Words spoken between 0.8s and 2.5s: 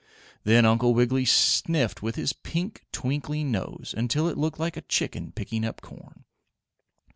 Wiggily sniffed with his